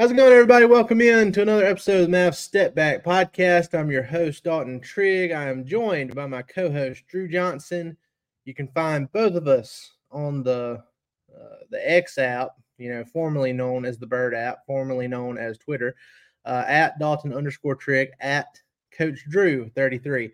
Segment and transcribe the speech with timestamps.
[0.00, 0.64] How's it going, everybody?
[0.64, 3.78] Welcome in to another episode of the Mavs Step Back Podcast.
[3.78, 5.30] I'm your host, Dalton Trigg.
[5.30, 7.98] I am joined by my co-host, Drew Johnson.
[8.46, 10.82] You can find both of us on the
[11.30, 15.58] uh, the X app, you know, formerly known as the Bird app, formerly known as
[15.58, 15.94] Twitter,
[16.46, 18.58] uh, at Dalton underscore Trigg, at
[18.96, 20.32] Coach Drew 33.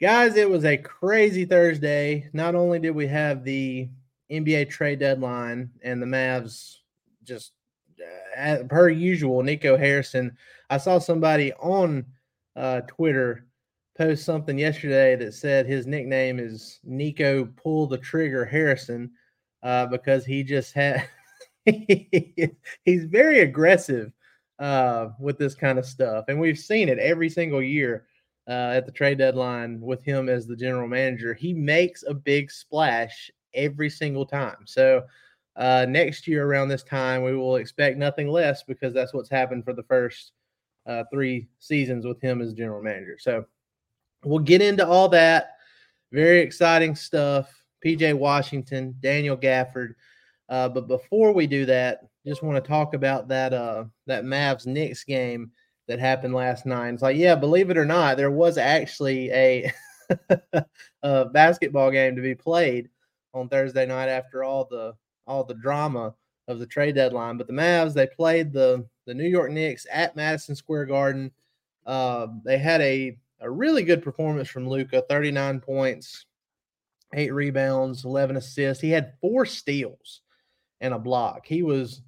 [0.00, 2.30] Guys, it was a crazy Thursday.
[2.32, 3.90] Not only did we have the
[4.32, 6.76] NBA trade deadline and the Mavs
[7.24, 7.52] just
[8.38, 10.36] uh, per usual, Nico Harrison.
[10.68, 12.04] I saw somebody on
[12.56, 13.46] uh, Twitter
[13.96, 19.10] post something yesterday that said his nickname is Nico Pull the Trigger Harrison
[19.62, 21.08] uh, because he just had
[21.64, 24.12] he's very aggressive
[24.58, 28.06] uh, with this kind of stuff, and we've seen it every single year
[28.48, 31.34] uh, at the trade deadline with him as the general manager.
[31.34, 34.58] He makes a big splash every single time.
[34.64, 35.02] So
[35.56, 39.64] uh, next year around this time, we will expect nothing less because that's what's happened
[39.64, 40.32] for the first
[40.86, 43.16] uh, three seasons with him as general manager.
[43.18, 43.44] So
[44.24, 45.56] we'll get into all that.
[46.12, 47.52] Very exciting stuff.
[47.84, 49.94] PJ Washington, Daniel Gafford.
[50.48, 54.66] Uh, but before we do that, just want to talk about that uh, that Mavs
[54.66, 55.52] Knicks game
[55.88, 56.92] that happened last night.
[56.94, 59.72] It's like, yeah, believe it or not, there was actually a,
[61.02, 62.88] a basketball game to be played
[63.32, 64.94] on Thursday night after all the
[65.26, 66.14] all the drama
[66.48, 67.36] of the trade deadline.
[67.36, 71.30] But the Mavs, they played the the New York Knicks at Madison Square Garden.
[71.86, 76.26] Uh, they had a a really good performance from Luka, 39 points,
[77.14, 78.82] eight rebounds, 11 assists.
[78.82, 80.20] He had four steals
[80.80, 81.46] and a block.
[81.46, 82.02] He was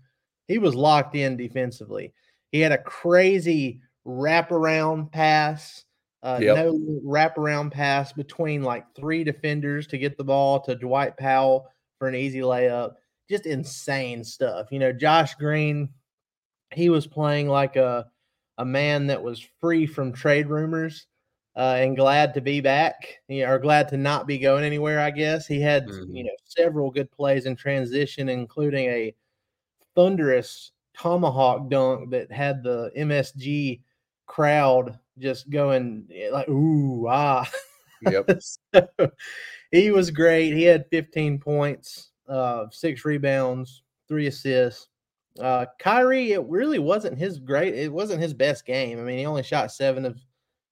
[0.48, 2.12] he was locked in defensively.
[2.50, 5.84] He had a crazy wraparound pass.
[6.22, 6.56] Uh, yep.
[6.56, 11.68] No wraparound pass between like three defenders to get the ball to Dwight Powell
[11.98, 12.94] for an easy layup
[13.32, 14.70] just insane stuff.
[14.70, 15.88] You know, Josh Green,
[16.72, 18.06] he was playing like a
[18.58, 21.06] a man that was free from trade rumors
[21.56, 22.94] uh, and glad to be back,
[23.28, 25.00] you know, or glad to not be going anywhere.
[25.00, 26.14] I guess he had mm-hmm.
[26.14, 29.14] you know several good plays in transition, including a
[29.94, 33.80] thunderous tomahawk dunk that had the MSG
[34.26, 37.50] crowd just going eh, like ooh ah.
[38.02, 38.40] Yep.
[38.74, 38.88] so,
[39.70, 40.52] he was great.
[40.52, 44.88] He had 15 points uh, six rebounds, three assists.
[45.40, 47.74] Uh, Kyrie, it really wasn't his great.
[47.74, 48.98] It wasn't his best game.
[48.98, 50.20] I mean, he only shot seven of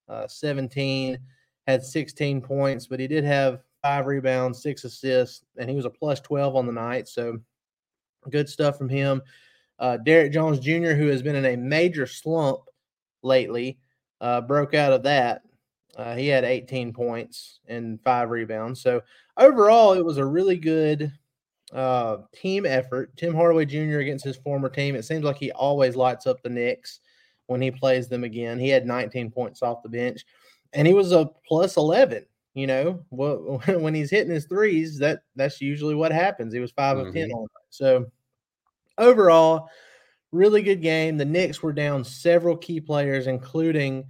[0.09, 1.19] uh, 17,
[1.67, 5.91] had 16 points, but he did have five rebounds, six assists, and he was a
[5.91, 7.09] plus 12 on the night.
[7.09, 7.39] So
[8.29, 9.23] good stuff from him.
[9.79, 12.61] Uh, Derrick Jones Jr., who has been in a major slump
[13.23, 13.79] lately,
[14.21, 15.43] uh, broke out of that.
[15.97, 18.83] Uh, he had 18 points and five rebounds.
[18.83, 19.03] So
[19.37, 21.13] overall, it was a really good
[21.73, 23.17] uh, team effort.
[23.17, 23.99] Tim Hardaway Jr.
[23.99, 24.95] against his former team.
[24.95, 27.01] It seems like he always lights up the Knicks
[27.47, 28.59] when he plays them again.
[28.59, 30.25] He had 19 points off the bench,
[30.73, 32.27] and he was a plus 11.
[32.55, 36.53] You know, well, when he's hitting his threes, that that's usually what happens.
[36.53, 37.07] He was 5 mm-hmm.
[37.07, 37.63] of ten on that.
[37.71, 38.07] So
[38.99, 39.69] overall,
[40.33, 41.17] really good game.
[41.17, 44.05] The Knicks were down several key players, including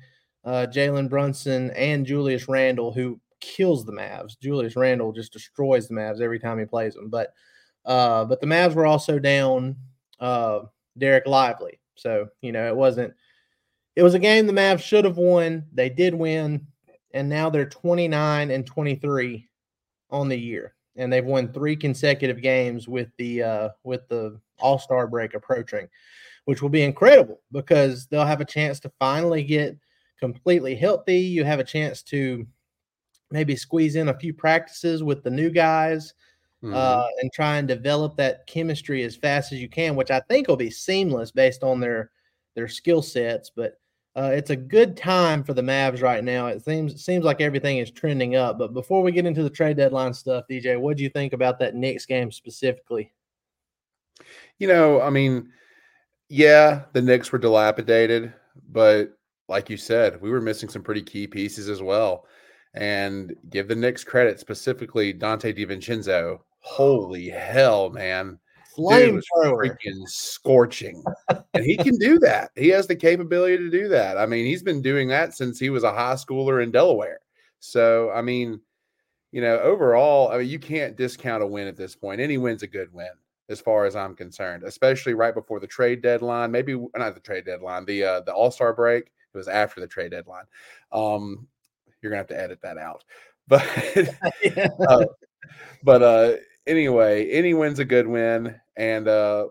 [0.45, 4.39] uh, Jalen Brunson and Julius Randle, who kills the Mavs.
[4.39, 7.09] Julius Randle just destroys the Mavs every time he plays them.
[7.09, 7.33] But
[7.85, 9.77] uh, but the Mavs were also down
[10.21, 10.61] uh,
[10.99, 11.81] Dereck Lively.
[11.95, 13.15] So, you know, it wasn't,
[13.97, 15.65] it was a game the Mavs should have won.
[15.73, 16.67] They did win.
[17.13, 19.49] And now they're 29 and 23
[20.11, 20.75] on the year.
[20.97, 25.89] And they've won three consecutive games with the uh, with the All Star break approaching,
[26.45, 29.79] which will be incredible because they'll have a chance to finally get
[30.19, 31.19] completely healthy.
[31.19, 32.47] You have a chance to
[33.31, 36.13] maybe squeeze in a few practices with the new guys
[36.63, 36.75] mm-hmm.
[36.75, 40.49] uh, and try and develop that chemistry as fast as you can, which I think
[40.49, 42.11] will be seamless based on their
[42.55, 43.51] their skill sets.
[43.55, 43.75] But
[44.17, 46.49] uh, it's a good time for the Mavs right now.
[46.49, 48.59] It seems seems like everything is trending up.
[48.59, 51.59] But before we get into the trade deadline stuff, DJ, what do you think about
[51.61, 53.13] that Knicks game specifically?
[54.59, 55.51] You know, I mean,
[56.29, 58.33] yeah, the Knicks were dilapidated,
[58.71, 59.17] but
[59.49, 62.27] like you said, we were missing some pretty key pieces as well.
[62.75, 66.39] And give the Knicks credit, specifically Donte DiVincenzo.
[66.61, 68.39] Holy hell, man!
[68.75, 71.03] Flame freaking scorching,
[71.55, 72.51] and he can do that.
[72.57, 74.17] He has the capability to do that.
[74.17, 77.21] I mean, he's been doing that since he was a high schooler in Delaware.
[77.59, 78.61] So, I mean,
[79.33, 82.21] you know, overall, I mean, you can't discount a win at this point.
[82.21, 83.11] Any win's a good win
[83.49, 86.51] as far as I'm concerned, especially right before the trade deadline.
[86.51, 89.07] Maybe not the trade deadline, the uh, the All Star break.
[89.07, 90.45] It was after the trade deadline.
[90.93, 91.47] Um,
[92.01, 93.05] you're gonna have to edit that out,
[93.49, 93.67] but
[94.89, 95.05] uh,
[95.83, 96.37] but uh,
[96.71, 99.49] anyway, any win's a good win, and uh,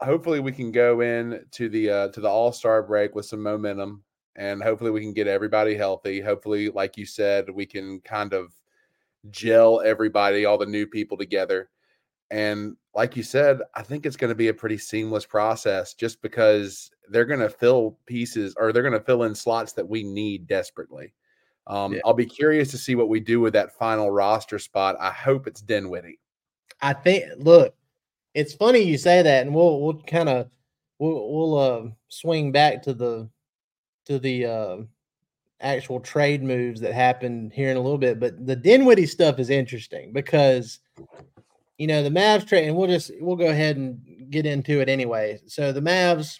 [0.00, 3.42] hopefully we can go in to the uh, to the All Star break with some
[3.42, 4.02] momentum,
[4.36, 6.20] and hopefully we can get everybody healthy.
[6.20, 8.52] Hopefully, like you said, we can kind of
[9.30, 11.68] gel everybody, all the new people together
[12.32, 16.22] and like you said, I think it's going to be a pretty seamless process just
[16.22, 20.02] because they're going to fill pieces or they're going to fill in slots that we
[20.02, 21.12] need desperately.
[21.66, 22.00] Um, yeah.
[22.06, 24.96] I'll be curious to see what we do with that final roster spot.
[24.98, 26.20] I hope it's Dinwiddie.
[26.82, 27.24] I think.
[27.38, 27.74] Look,
[28.34, 30.50] it's funny you say that, and we'll we'll kind of
[30.98, 33.28] we'll we'll uh, swing back to the
[34.06, 34.76] to the uh,
[35.60, 38.20] actual trade moves that happened here in a little bit.
[38.20, 40.80] But the Dinwiddie stuff is interesting because
[41.82, 44.88] you know, the Mavs trade, and we'll just we'll go ahead and get into it
[44.88, 45.40] anyway.
[45.46, 46.38] So the Mavs,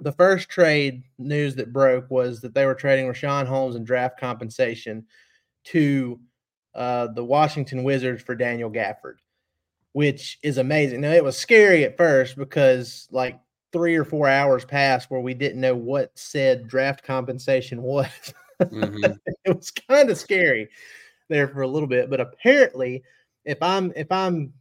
[0.00, 4.18] the first trade news that broke was that they were trading Richaun Holmes and draft
[4.18, 5.06] compensation
[5.66, 6.18] to
[6.74, 9.18] uh, the Washington Wizards for Daniel Gafford,
[9.92, 11.00] which is amazing.
[11.00, 13.40] Now it was scary at first because like
[13.72, 18.08] three or four hours passed where we didn't know what said draft compensation was.
[18.60, 19.04] Mm-hmm.
[19.44, 20.68] it was kind of scary
[21.28, 23.02] there for a little bit, but apparently
[23.44, 24.52] if I'm if I'm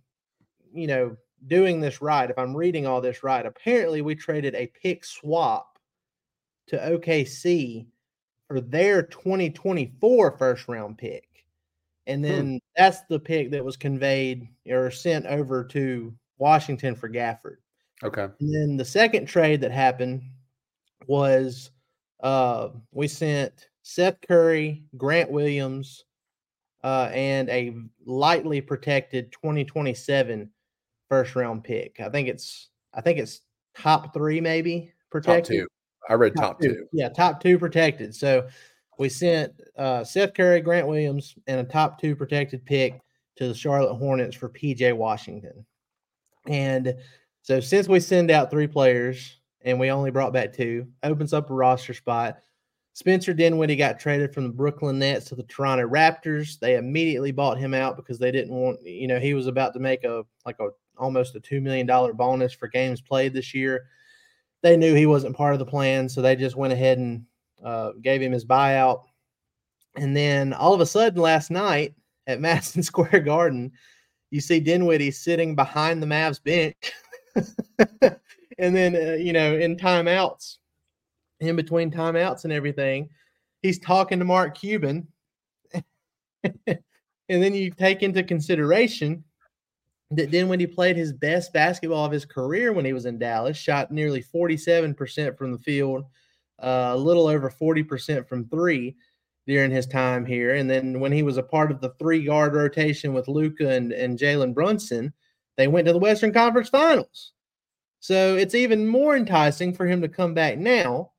[0.74, 4.68] you know doing this right, if I'm reading all this right, apparently we traded a
[4.68, 5.78] pick swap
[6.68, 7.86] to OKC
[8.48, 11.28] for their 2024 first round pick.
[12.08, 12.32] And hmm.
[12.32, 12.58] then hmm.
[12.76, 17.58] that's the pick that was conveyed or sent over to Washington for Gafford.
[18.04, 18.28] Okay.
[18.40, 20.22] And then the second trade that happened
[21.08, 21.72] was
[22.22, 26.06] uh, we sent Seth Curry, Grant Williams,
[26.84, 27.76] uh, and a
[28.06, 30.50] lightly protected 2027
[31.10, 32.00] first round pick.
[32.00, 33.42] I think it's I think it's
[33.76, 35.62] top three maybe protected.
[35.62, 35.68] Top two.
[36.10, 36.74] I read top, top two.
[36.74, 36.88] two.
[36.94, 38.16] Yeah, top two protected.
[38.16, 38.48] So
[38.98, 43.00] we sent uh, Seth Curry, Grant Williams, and a top two protected pick
[43.36, 45.66] to the Charlotte Hornets for PJ Washington.
[46.48, 46.96] And
[47.42, 51.50] so since we send out three players and we only brought back two, opens up
[51.50, 52.40] a roster spot.
[52.94, 56.58] Spencer Dinwiddie got traded from the Brooklyn Nets to the Toronto Raptors.
[56.58, 59.80] They immediately bought him out because they didn't want, you know, he was about to
[59.80, 63.86] make a like a almost a two million dollar bonus for games played this year.
[64.64, 67.24] They knew he wasn't part of the plan, so they just went ahead and
[67.64, 69.04] uh, gave him his buyout.
[69.96, 71.96] And then all of a sudden, last night
[72.28, 73.72] at Madison Square Garden,
[74.30, 76.92] you see Dinwiddie sitting behind the Mavs bench,
[78.58, 80.58] and then uh, you know in timeouts
[81.40, 83.10] in between timeouts and everything,
[83.62, 85.08] he's talking to Mark Cuban.
[86.44, 86.78] and
[87.28, 89.24] then you take into consideration
[90.12, 93.92] that he played his best basketball of his career when he was in Dallas, shot
[93.92, 96.06] nearly 47% from the field,
[96.60, 98.96] uh, a little over 40% from three
[99.46, 100.56] during his time here.
[100.56, 103.92] And then when he was a part of the three guard rotation with Luka and,
[103.94, 105.14] and Jalen Brunson,
[105.56, 107.32] they went to the Western Conference Finals.
[108.00, 111.12] So it's even more enticing for him to come back now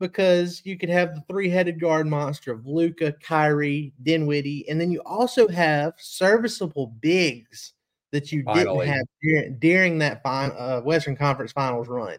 [0.00, 5.00] because you could have the three-headed guard monster of Luka, Kyrie, Dinwiddie, and then you
[5.04, 7.74] also have serviceable bigs
[8.12, 8.86] that you Finally.
[8.86, 12.18] didn't have during, during that fin- uh, Western Conference Finals run.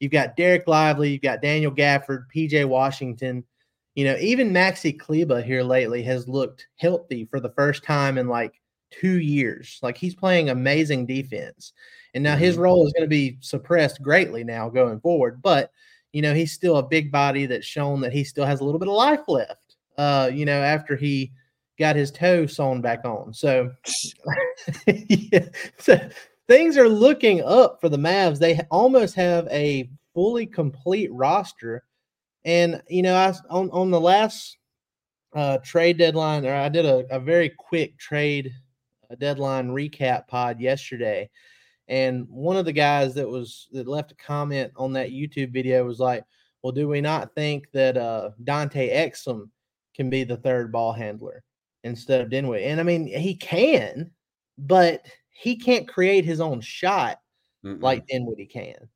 [0.00, 3.44] You've got Dereck Lively, you've got Daniel Gafford, PJ Washington.
[3.94, 8.28] You know, even Maxi Kleber here lately has looked healthy for the first time in
[8.28, 9.78] like two years.
[9.82, 11.72] Like he's playing amazing defense.
[12.14, 12.62] And now his mm-hmm.
[12.62, 15.42] role is going to be suppressed greatly now going forward.
[15.42, 15.72] But–
[16.12, 18.78] you know, he's still a big body that's shown that he still has a little
[18.78, 19.76] bit of life left.
[19.96, 21.32] Uh, you know, after he
[21.78, 23.32] got his toe sewn back on.
[23.34, 23.70] So,
[24.86, 25.98] yeah, so
[26.48, 28.38] things are looking up for the Mavs.
[28.38, 31.84] They almost have a fully complete roster.
[32.44, 34.56] And you know, I on on the last
[35.34, 38.52] uh, trade deadline, or I did a, a very quick trade
[39.10, 41.30] a deadline recap pod yesterday,
[41.88, 45.84] and one of the guys that was that left a comment on that YouTube video
[45.84, 46.24] was like,
[46.62, 49.48] "Well, do we not think that uh, Dante Exum
[49.94, 51.42] can be the third ball handler
[51.84, 54.10] instead of Dinwiddie?" And I mean, he can,
[54.58, 55.06] but
[55.38, 57.20] he can't create his own shot
[57.64, 57.80] Mm-mm.
[57.80, 58.88] like Dinwiddie can.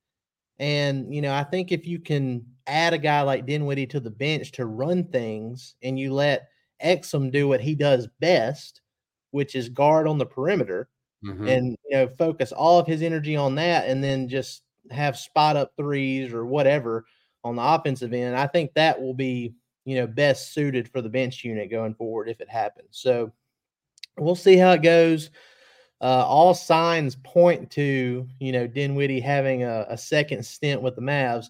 [0.58, 4.10] And you know, I think if you can add a guy like Dinwiddie to the
[4.10, 6.48] bench to run things, and you let
[6.84, 8.80] Exum do what he does best,
[9.30, 10.88] which is guard on the perimeter,
[11.24, 11.48] Mhm.
[11.48, 15.56] and you know, focus all of his energy on that, and then just have spot
[15.56, 17.04] up threes or whatever
[17.44, 18.36] on the offensive end.
[18.36, 22.28] I think that will be you know best suited for the bench unit going forward
[22.28, 22.88] if it happens.
[22.92, 23.32] So
[24.18, 25.30] we'll see how it goes.
[26.02, 31.00] Uh, all signs point to you know Dinwiddie having a, a second stint with the
[31.00, 31.46] Mavs,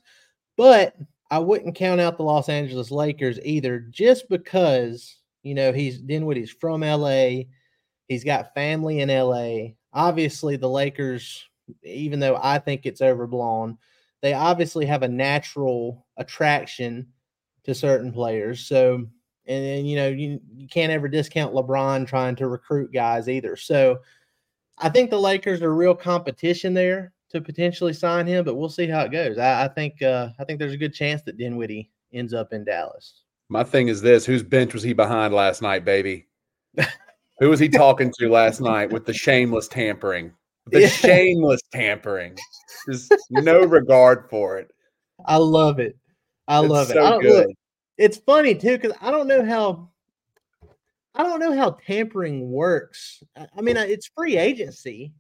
[0.59, 0.95] but
[1.31, 6.51] I wouldn't count out the Los Angeles Lakers either, just because you know he's Dinwiddie's
[6.51, 7.45] from LA,
[8.09, 9.73] he's got family in LA.
[9.95, 11.43] Obviously, the Lakers,
[11.83, 13.79] even though I think it's overblown,
[14.21, 17.07] they obviously have a natural attraction
[17.65, 18.67] to certain players.
[18.67, 19.07] So,
[19.47, 23.57] and, you know you, you can't ever discount LeBron trying to recruit guys either.
[23.57, 24.01] So.
[24.79, 28.87] I think the Lakers are real competition there to potentially sign him, but we'll see
[28.87, 29.39] how it goes.
[29.39, 32.65] I, I think uh, I think there's a good chance that Dinwiddie ends up in
[32.65, 33.23] Dallas.
[33.49, 36.27] My thing is this: whose bench was he behind last night, baby?
[37.39, 40.33] Who was he talking to last night with the shameless tampering?
[40.67, 40.89] The Yeah.
[40.89, 42.39] shameless tampering.
[42.89, 44.71] Just no regard for it.
[45.27, 45.97] I love it.
[46.49, 46.95] I It's love it.
[46.95, 47.47] so I don't, good.
[47.49, 47.57] look,
[47.99, 49.89] it's funny too because I don't know how
[51.15, 53.23] I don't know how tampering works.
[53.37, 55.13] I, I mean, it's free agency.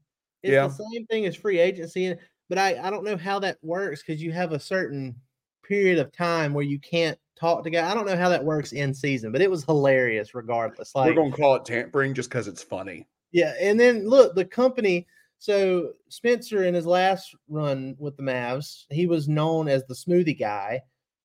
[0.43, 0.67] It's Yeah.
[0.69, 2.15] the same thing as free agency,
[2.49, 5.15] but I I don't know how that works because you have a certain
[5.63, 7.91] period of time where you can't talk to guys.
[7.91, 10.95] I don't know how that works in season, but it was hilarious regardless.
[10.95, 13.07] Like We're gonna call it tampering just because it's funny.
[13.31, 15.07] Yeah, and then look, the company.
[15.39, 20.39] So Spencer in his last run with the Mavs, he was known as the smoothie
[20.39, 20.81] guy.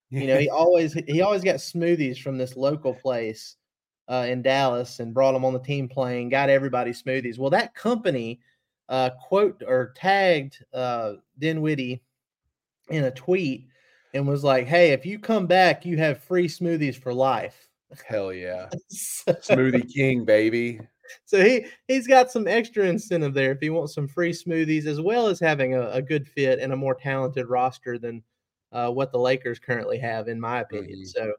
[0.09, 3.55] You know, he always he always got smoothies from this local place
[4.07, 6.29] uh, in Dallas and brought them on the team plane.
[6.29, 7.37] Got everybody smoothies.
[7.37, 8.39] Well, that company
[8.89, 12.01] uh, quote or tagged uh, Dinwiddie
[12.89, 13.67] in a tweet
[14.13, 17.67] and was like, "Hey, if you come back, you have free smoothies for life."
[18.05, 18.69] Hell yeah.
[18.89, 20.79] So- Smoothie King, baby.
[21.25, 24.99] so he he's got some extra incentive there if he wants some free smoothies as
[25.01, 28.21] well as having a, a good fit and a more talented roster than
[28.73, 30.99] uh, what the Lakers currently have, in my opinion.
[30.99, 31.07] Mhm.
[31.07, 31.33] So,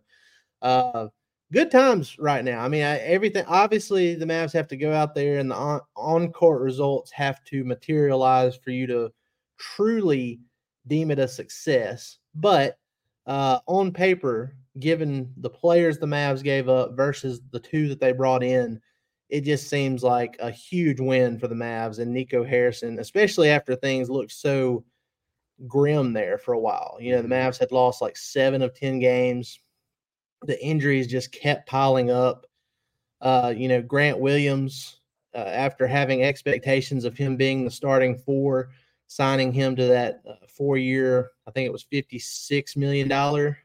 [0.62, 1.08] uh,
[1.52, 2.60] good times right now.
[2.60, 3.44] I mean, I, everything.
[3.46, 7.42] Obviously, the Mavs have to go out there, and the on, on court results have
[7.44, 9.10] to materialize for you to
[9.58, 10.40] truly
[10.86, 12.18] deem it a success.
[12.34, 12.78] But
[13.26, 18.12] uh, on paper, given the players the Mavs gave up versus the two that they
[18.12, 18.80] brought in,
[19.28, 23.76] it just seems like a huge win for the Mavs and Nico Harrison, especially after
[23.76, 24.84] things looked so
[25.66, 26.96] grim there for a while.
[27.00, 27.32] You know, the Mhm.
[27.32, 29.60] Mavs had lost like seven of 10 games.
[30.42, 32.46] The injuries just kept piling up.
[33.20, 35.00] Uh, you know, Grant Williams,
[35.34, 38.70] uh, after having expectations of him being the starting four,
[39.08, 43.56] signing him to that uh, four year, I think it was $56 million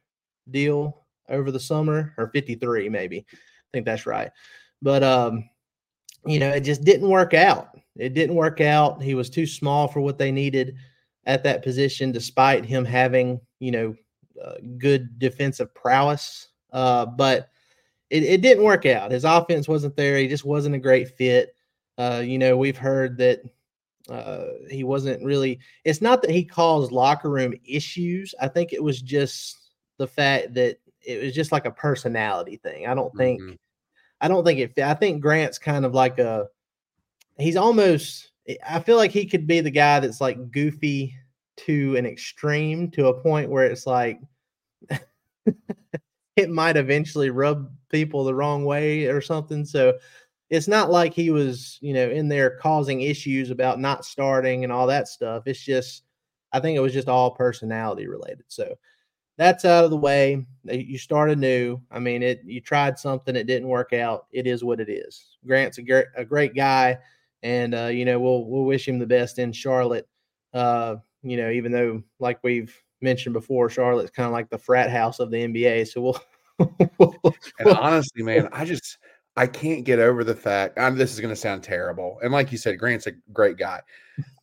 [0.50, 3.26] deal over the summer or 53 maybe.
[3.32, 4.32] I think that's right.
[4.82, 5.50] But um,
[6.26, 7.78] you know, it just didn't work out.
[7.96, 9.02] It didn't work out.
[9.02, 10.76] He was too small for what they needed
[11.26, 13.96] at that position, despite him having, you know,
[14.44, 16.50] uh, good defensive prowess.
[16.74, 17.50] Uh, but
[18.10, 19.12] it, it didn't work out.
[19.12, 20.18] His offense wasn't there.
[20.18, 21.56] He just wasn't a great fit.
[21.98, 23.42] Uh, you know, we've heard that
[24.10, 25.60] uh, he wasn't really.
[25.86, 28.36] It's not that he caused locker room issues.
[28.42, 32.88] I think it was just the fact that it was just like a personality thing.
[32.88, 33.42] I don't think.
[33.42, 33.58] Mhm.
[34.22, 34.80] I don't think it.
[34.80, 36.48] I think Grant's kind of like a.
[37.38, 38.32] He's almost.
[38.68, 41.16] I feel like he could be the guy that's like goofy
[41.56, 44.20] to an extreme to a point where it's like
[46.36, 49.66] it might eventually rub people the wrong way or something.
[49.66, 49.94] So
[50.50, 54.74] it's not like he was, you know, in there causing issues about not starting and
[54.74, 55.44] all that stuff.
[55.46, 56.04] It's just,
[56.52, 58.46] I think it was just all personality related.
[58.48, 58.76] So
[59.38, 60.46] that's out of the way.
[60.64, 61.82] You start anew.
[61.92, 62.42] I mean, it.
[62.46, 64.28] You tried something, it didn't work out.
[64.32, 65.38] It is what it is.
[65.46, 67.00] Grant's a great, a great guy,
[67.42, 70.08] and uh, you know we'll we'll wish him the best in Charlotte.
[70.54, 74.90] Uh, you know, even though like we've mentioned before, Charlotte's kind of like the frat
[74.90, 75.88] house of the NBA.
[75.88, 76.20] So we'll.
[77.60, 78.98] And honestly, man, I just
[79.36, 80.78] I can't get over the fact.
[80.78, 82.20] And this is going to sound terrible.
[82.22, 83.82] And like you said, Grant's a great guy.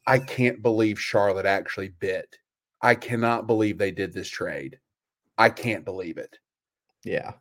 [0.07, 2.37] I can't believe Charlotte actually bit.
[2.83, 4.79] I cannot believe they did this trade.
[5.39, 6.39] I can't believe it.
[7.05, 7.33] yeah,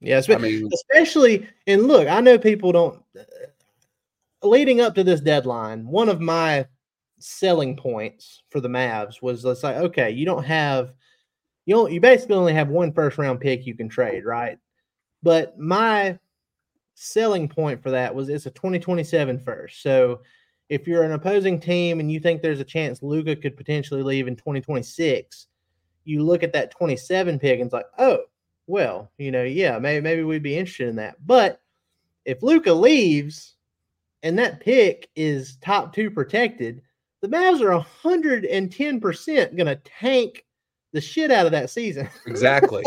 [0.00, 0.22] yeah.
[0.28, 3.02] I mean, especially and look, I know people don't.
[3.18, 3.22] Uh,
[4.42, 6.66] leading up to this deadline, one of my
[7.26, 10.92] selling points for the Mavs was let's like, okay, you don't have
[11.64, 14.58] you don't you basically only have one first round pick you can trade, right?
[15.22, 16.18] But my
[16.94, 19.82] selling point for that was it's a 2027 first.
[19.82, 20.20] So
[20.68, 24.28] if you're an opposing team and you think there's a chance Luka could potentially leave
[24.28, 25.46] in 2026,
[26.04, 28.18] you look at that 27 pick and it's like, oh,
[28.66, 31.16] well, you know, yeah, maybe maybe we'd be interested in that.
[31.24, 31.62] But
[32.26, 33.54] if Luka leaves
[34.22, 36.82] and that pick is top two protected,
[37.24, 40.44] the Mavs are 110% going to tank
[40.92, 42.06] the shit out of that season.
[42.26, 42.84] Exactly.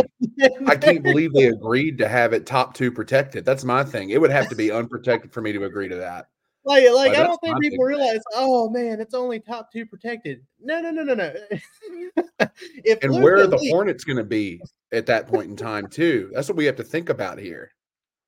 [0.67, 3.45] I can't believe they agreed to have it top two protected.
[3.45, 4.11] That's my thing.
[4.11, 6.27] It would have to be unprotected for me to agree to that.
[6.65, 7.97] Like, like I don't think people thing.
[7.97, 8.19] realize.
[8.35, 10.45] Oh man, it's only top two protected.
[10.61, 11.33] No, no, no, no, no.
[12.83, 15.55] if and Luka where are the leaves, Hornets going to be at that point in
[15.55, 16.29] time too?
[16.33, 17.71] That's what we have to think about here.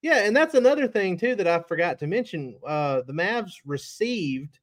[0.01, 2.55] Yeah, and that's another thing too that I forgot to mention.
[2.65, 4.57] Uh, the Mavs received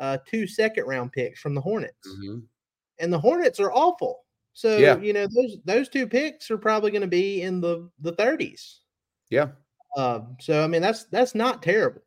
[0.00, 2.38] uh, two second round picks from the Hornets, mm-hmm.
[3.00, 4.24] and the Hornets are awful.
[4.54, 4.98] So yeah.
[4.98, 8.78] you know those those two picks are probably going to be in the the 30s.
[9.30, 9.48] Yeah.
[9.96, 12.02] Um, so I mean that's that's not terrible.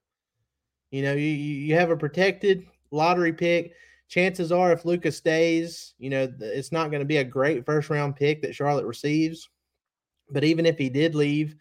[0.91, 3.73] You know, you you have a protected lottery pick.
[4.07, 7.89] Chances are, if Lucas stays, you know, it's not going to be a great first
[7.89, 9.49] round pick that Charlotte receives.
[10.29, 11.55] But even if he did leave,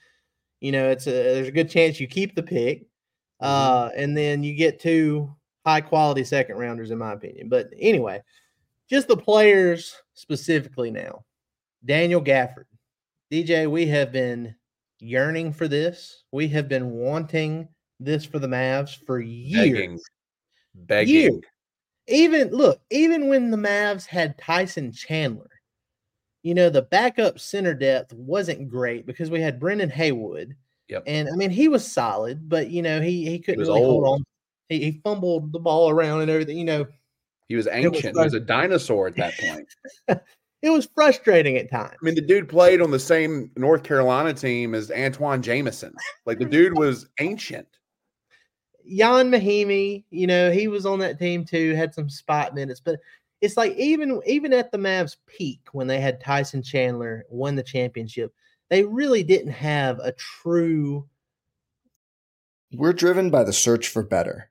[0.61, 3.47] you know, it's a there's a good chance you keep the pick, mm-hmm.
[3.47, 7.49] uh, and then you get two high quality second rounders, in my opinion.
[7.49, 8.23] But anyway,
[8.89, 11.25] just the players specifically now.
[11.85, 12.65] Daniel Gafford,
[13.33, 14.55] DJ, we have been
[15.01, 16.25] yearning for this.
[16.33, 17.69] We have been wanting
[18.01, 19.71] this for the Mavs for years.
[19.73, 20.01] Begging.
[20.75, 21.15] Begging.
[21.15, 21.41] Years.
[22.07, 25.51] Even look, even when the Mavs had Tyson Chandler,
[26.43, 30.55] you know, the backup center depth wasn't great because we had Brendan Haywood.
[30.89, 31.05] Yep.
[31.07, 34.05] And I mean, he was solid, but you know, he he couldn't really old.
[34.05, 34.25] hold on.
[34.69, 36.59] He, he fumbled the ball around and everything.
[36.59, 36.87] You know,
[37.49, 38.17] he was ancient.
[38.17, 39.69] Was he was a dinosaur at that point.
[40.63, 41.95] it was frustrating at times.
[42.01, 45.93] I mean, the dude played on the same North Carolina team as Antawn Jamison.
[46.25, 47.69] Like the dude was ancient.
[48.87, 52.99] Ian Mahinmi, you know, he was on that team too, had some spot minutes, but
[53.41, 57.63] it's like even even at the Mavs peak when they had Tyson Chandler won the
[57.63, 58.33] championship,
[58.71, 61.07] they really didn't have a true
[62.73, 64.51] We're driven by the search for better.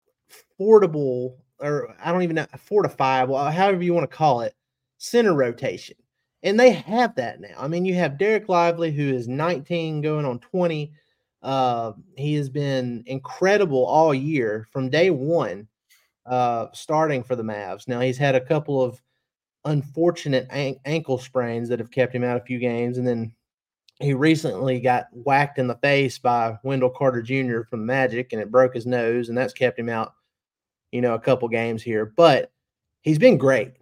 [0.61, 2.47] affordable, or I don't even know,
[2.89, 4.55] five, well, however you want to call it,
[4.97, 5.95] center rotation.
[6.43, 7.55] And they have that now.
[7.57, 10.91] I mean, you have Dereck Lively, who is 19 going on 20.
[11.43, 15.67] Uh, he has been incredible all year from day one,
[16.25, 17.87] uh, starting for the Mavs.
[17.87, 18.99] Now, he's had a couple of
[19.65, 22.97] unfortunate an- ankle sprains that have kept him out a few games.
[22.97, 23.31] And then
[23.99, 27.61] he recently got whacked in the face by Wendell Carter Jr.
[27.69, 30.13] from Magic, and it broke his nose, and that's kept him out
[30.91, 32.51] you know, a couple games here, but
[33.01, 33.73] he's been great.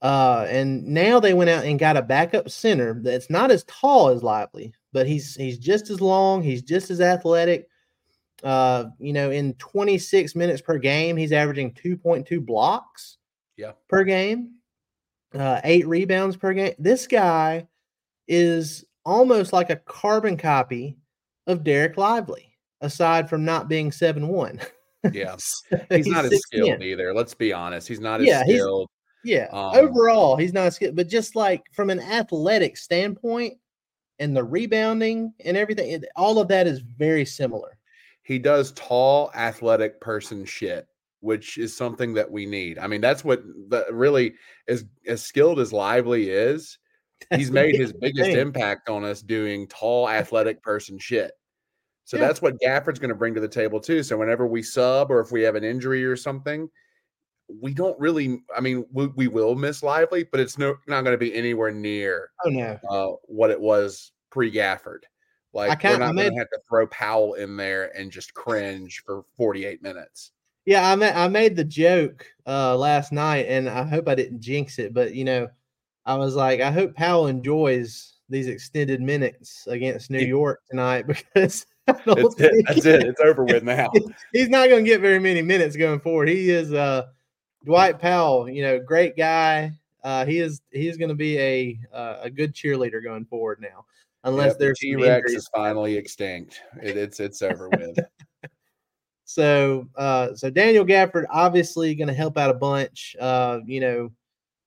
[0.00, 4.08] Uh, and now they went out and got a backup center that's not as tall
[4.08, 7.68] as Lively, but he's he's just as long, he's just as athletic.
[8.44, 13.18] Uh, you know, in 26 minutes per game, he's averaging 2.2 blocks
[13.56, 13.72] yeah.
[13.88, 14.52] per game,
[15.34, 16.74] uh, eight rebounds per game.
[16.78, 17.66] This guy
[18.28, 20.96] is almost like a carbon copy
[21.48, 24.60] of Dereck Lively, aside from not being 7 1.
[25.12, 25.36] Yeah.
[25.90, 27.14] He's, he's not as skilled either.
[27.14, 27.86] Let's be honest.
[27.86, 28.88] He's not as yeah, skilled.
[29.24, 29.48] Yeah.
[29.52, 33.54] Um, Overall, he's not skilled, but just like from an athletic standpoint
[34.18, 37.78] and the rebounding and everything, it, all of that is very similar.
[38.22, 40.86] He does tall, athletic person shit,
[41.20, 42.78] which is something that we need.
[42.78, 44.34] I mean, that's what the really
[44.68, 46.78] as as skilled as Lively is.
[47.30, 48.38] That's he's made his biggest thing.
[48.38, 51.32] impact on us doing tall, athletic person shit.
[52.08, 52.26] So yeah.
[52.26, 54.02] that's what Gafford's going to bring to the table too.
[54.02, 56.70] So whenever we sub or if we have an injury or something,
[57.60, 58.40] we don't really.
[58.56, 61.70] I mean, we, we will miss Lively, but it's no not going to be anywhere
[61.70, 62.78] near Oh no.
[62.88, 65.00] uh, what it was pre Gafford.
[65.52, 68.32] Like we're can't- I not going to have to throw Powell in there and just
[68.32, 70.30] cringe for 48 minutes.
[70.64, 74.40] Yeah, I made I made the joke uh last night, and I hope I didn't
[74.40, 75.46] jinx it, but you know,
[76.06, 81.66] I was like, I hope Powell enjoys these extended minutes against New York tonight because
[81.76, 82.64] I That's it.
[82.66, 83.02] That's it.
[83.02, 83.90] It's over with now.
[84.32, 86.28] he's not going to get very many minutes going forward.
[86.28, 87.06] He is uh
[87.64, 89.72] Dwight Powell, you know, great guy.
[90.04, 93.60] Uh, he is he is going to be a uh, a good cheerleader going forward
[93.60, 93.84] now,
[94.24, 96.60] unless Yep, there's some T-Rex is finally extinct.
[96.82, 97.98] It, it's it's over with.
[99.28, 103.14] So, uh, so Daniel Gafford obviously going to help out a bunch.
[103.20, 104.10] Uh, you know,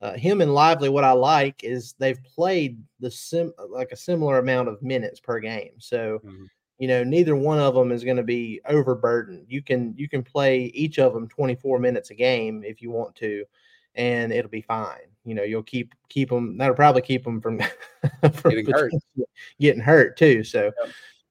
[0.01, 0.87] uh, him and Lively.
[0.87, 5.39] What I like is they've played the sim like a similar amount of minutes per
[5.39, 5.71] game.
[5.79, 6.45] So, Mhm.
[6.81, 9.45] You know, neither one of them is going to be overburdened.
[9.47, 13.13] You can you can play each of them 24 minutes a game if you want
[13.17, 13.45] to,
[13.93, 14.97] and it'll be fine.
[15.23, 16.57] You know, you'll keep keep them.
[16.57, 17.59] That'll probably keep them from,
[18.33, 18.93] from Getting hurt.
[19.59, 20.43] getting hurt too.
[20.43, 20.71] So.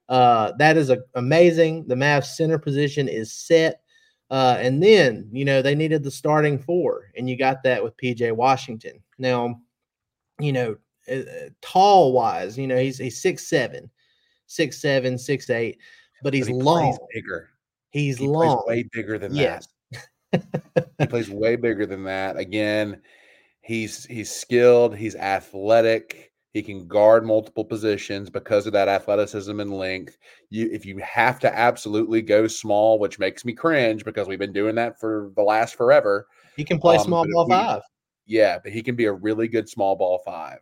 [0.09, 1.87] Uh, that is a, amazing.
[1.87, 3.81] The Mavs center position is set.
[4.29, 7.97] Uh, and then, you know, they needed the starting four, and you got that with
[7.97, 9.01] PJ Washington.
[9.19, 9.61] Now,
[10.41, 10.77] you know,
[11.09, 13.89] uh, tall wise, you know, he's he's six seven,
[14.51, 15.79] six seven, six eight,
[16.25, 16.99] but he's But he long.
[17.15, 17.51] bigger.
[17.91, 18.63] He's He long.
[18.67, 19.69] way bigger than Yes.
[20.33, 20.45] that.
[20.99, 22.37] He plays way bigger than that.
[22.37, 23.01] Again,
[23.63, 24.97] he's he's skilled.
[24.97, 26.33] He's athletic.
[26.53, 30.19] He can guard multiple positions because of that athleticism and length.
[30.51, 34.53] You, if you have to absolutely go small, which makes me cringe because we've been
[34.53, 36.27] doing that for the last forever.
[36.57, 37.83] He can play Um, small ball we- five.
[38.27, 40.59] Yeah, but he can be a really good small ball five.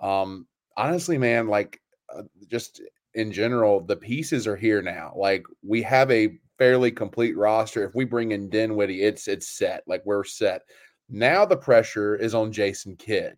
[0.00, 1.80] Um, honestly, man, like
[2.14, 2.80] uh, just
[3.18, 5.12] in general, the pieces are here now.
[5.16, 7.84] Like we have a fairly complete roster.
[7.84, 9.82] If we bring in Dinwiddie, it's it's set.
[9.88, 10.62] Like we're set.
[11.08, 13.36] Now the pressure is on Jason Kidd.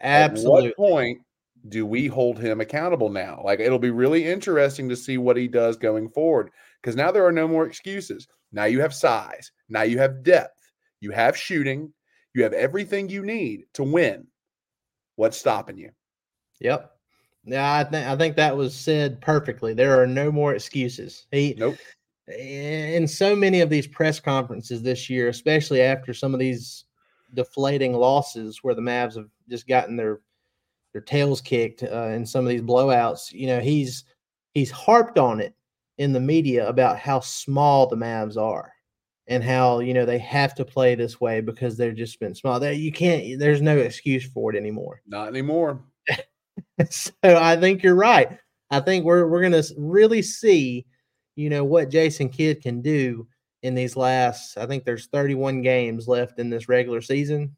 [0.00, 0.70] Absolutely.
[0.70, 1.18] At what point
[1.68, 3.42] do we hold him accountable now?
[3.44, 7.26] Like it'll be really interesting to see what he does going forward because now there
[7.26, 8.26] are no more excuses.
[8.50, 9.52] Now you have size.
[9.68, 10.72] Now you have depth.
[11.00, 11.92] You have shooting.
[12.34, 14.26] You have everything you need to win.
[15.16, 15.90] What's stopping you?
[16.60, 16.95] Yep.
[17.46, 19.72] Yeah, I think I think that was said perfectly.
[19.72, 21.26] There are no more excuses.
[21.30, 21.76] He Nope.
[22.28, 26.84] in so many of these press conferences this year, especially after some of these
[27.34, 30.20] deflating losses where the Mavs have just gotten their
[30.92, 34.04] their tails kicked uh, in some of these blowouts, you know, he's
[34.54, 35.54] he's harped on it
[35.98, 38.72] in the media about how small the Mavs are
[39.28, 42.58] and how you know they have to play this way because they've just been small.
[42.58, 43.38] That you can't.
[43.38, 45.02] There's no excuse for it anymore.
[45.06, 45.82] Not anymore.
[46.90, 48.38] so I think you're right.
[48.70, 50.86] I think we're we're gonna really see,
[51.36, 53.26] you know, what Jason Kidd can do
[53.62, 54.58] in these last.
[54.58, 57.54] I think there's 31 games left in this regular season,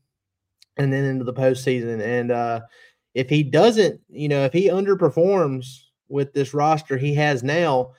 [0.76, 2.00] and then into the postseason.
[2.00, 2.60] And uh,
[3.14, 5.66] if he doesn't, you know, if he underperforms
[6.08, 7.92] with this roster he has now,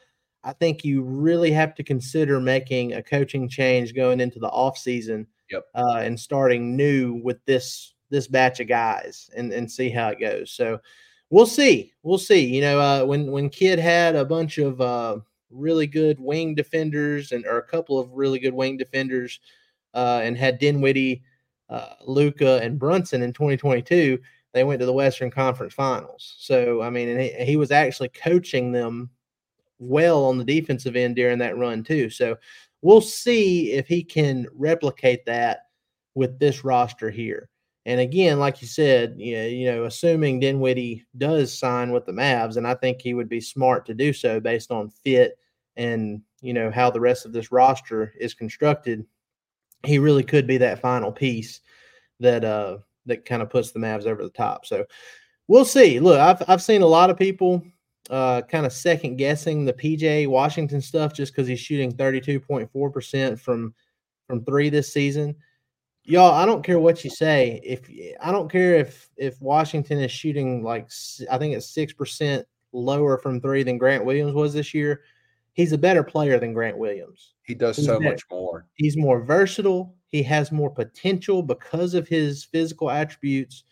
[0.44, 5.26] I think you really have to consider making a coaching change going into the offseason
[5.52, 5.66] Yep.
[5.74, 10.20] uh, and starting new with this this batch of guys and and see how it
[10.20, 10.52] goes.
[10.52, 10.80] So
[11.30, 11.94] we'll see.
[12.04, 12.46] We'll see.
[12.46, 15.18] You know, uh, when when Kidd had a bunch of uh,
[15.50, 19.40] really good wing defenders and or a couple of really good wing defenders,
[19.94, 21.24] uh, and had Dinwiddie,
[21.70, 24.20] uh, Luka, and Brunson in 2022,
[24.54, 26.36] they went to the Western Conference Finals.
[26.40, 29.10] So I mean, and he, he was actually coaching them
[29.80, 32.10] well on the defensive end during that run too.
[32.10, 32.38] So
[32.82, 35.68] we'll see if he can replicate that
[36.16, 37.50] with this roster here.
[37.90, 42.68] And again, like you said, you know, assuming Dinwiddie does sign with the Mavs, and
[42.68, 45.40] I think he would be smart to do so based on fit
[45.76, 49.08] and you know how the rest of this roster is constructed,
[49.84, 51.62] he really could be that final piece
[52.20, 54.68] that uh that kind of puts the Mavs over the top.
[54.68, 54.86] So
[55.48, 56.00] we'll see.
[56.00, 57.66] Look, I've I've seen a lot of people
[58.12, 63.74] uh kind of second guessing the PJ Washington stuff just because he's shooting 32.4% from
[64.28, 65.36] from three this season
[66.04, 67.60] y'all i don't care what you say.
[67.64, 67.90] If
[68.22, 70.90] i don't care if if washington is shooting like
[71.32, 75.02] i think it's six percent lower from three than grant williams was this year
[75.54, 77.34] he's a better player than grant williams.
[77.44, 78.12] He does He's so better.
[78.12, 78.66] much more.
[78.76, 79.96] he's more versatile.
[80.08, 83.64] He has more potential because of his physical attributes.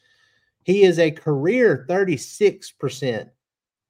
[0.63, 3.29] He is a career 36%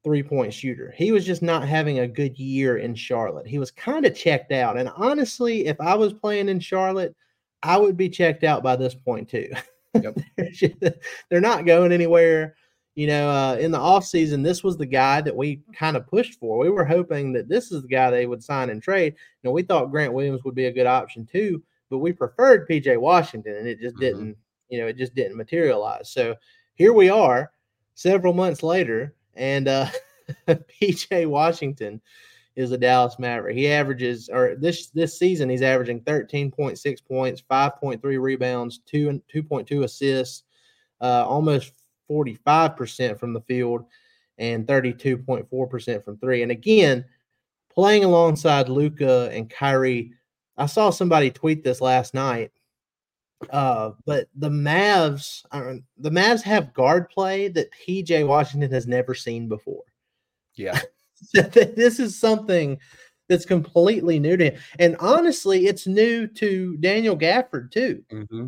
[0.04, 0.93] three point shooter.
[0.95, 3.47] He was just not having a good year in charlotte.
[3.47, 4.78] He was kind of checked out.
[4.78, 7.15] And honestly if i was playing in charlotte
[7.63, 9.50] I would be checked out by this point too.
[9.93, 10.17] Yep.
[11.30, 12.56] They're not going anywhere.
[12.96, 16.39] You know, uh, in the offseason, this was the guy that we kind of pushed
[16.39, 16.58] for.
[16.58, 19.13] We were hoping that this is the guy they would sign and trade.
[19.13, 22.67] You know, we thought Grant Williams would be a good option too, but we preferred
[22.67, 24.00] PJ Washington, and it just Mhm.
[24.00, 24.38] didn't,
[24.70, 26.10] you know, it just didn't materialize.
[26.10, 26.36] So
[26.74, 27.52] here we are,
[27.93, 29.88] several months later, and uh,
[30.48, 32.02] PJ Washington
[32.58, 33.56] is a Dallas Maverick.
[33.56, 38.17] He averages, or this this season, he's averaging thirteen point six points, five point three
[38.17, 40.43] rebounds, two and two point two assists,
[41.00, 41.72] uh, almost
[42.08, 43.86] forty five percent from the field,
[44.39, 46.41] and thirty two point four percent from three.
[46.41, 47.06] And again,
[47.70, 50.13] playing alongside Luka and Kyrie.
[50.58, 52.52] I saw somebody tweet this last night.
[53.52, 59.13] Uh, but the Mavs, uh, the Mavs have guard play that PJ Washington has never
[59.13, 59.84] seen before.
[60.56, 60.80] Yeah.
[61.34, 62.80] this is something
[63.30, 64.60] that's completely new to him.
[64.80, 68.04] And honestly, it's new to Daniel Gafford too.
[68.12, 68.48] hmm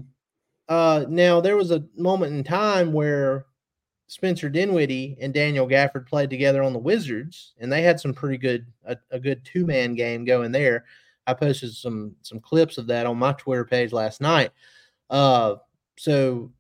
[0.70, 3.46] Uh, now there was a moment in time where
[4.08, 8.38] Spencer Dinwiddie and Daniel Gafford played together on the Wizards, and they had some pretty
[8.38, 10.86] good a, a good two man game going there.
[11.28, 14.52] I posted some some clips of that on my Twitter page last night.
[15.10, 15.56] Uh,
[15.98, 16.52] so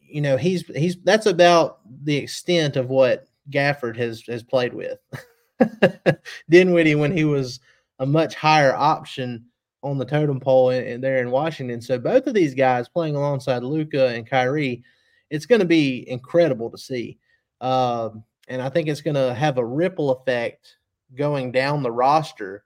[0.00, 4.98] you know he's he's that's about the extent of what Gafford has has played with.
[6.50, 7.60] Dinwiddie when he was
[7.98, 9.44] a much higher option
[9.82, 11.80] on the totem pole in, in there in Washington.
[11.80, 14.84] So both of these guys playing alongside Luka and Kyrie,
[15.30, 17.18] it's going to be incredible to see.
[17.60, 20.76] Um, and I think it's going to have a ripple effect
[21.14, 22.64] going down the roster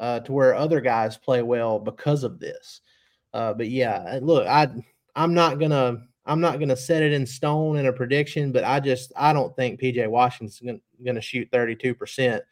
[0.00, 2.80] uh, to where other guys play well because of this.
[3.32, 4.68] Uh, but yeah, look, I
[5.14, 8.80] I'm not gonna I'm not gonna set it in stone in a prediction, but I
[8.80, 12.42] just I don't think PJ Washington's gonna, gonna shoot 32 percent